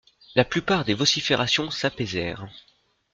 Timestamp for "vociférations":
0.95-1.69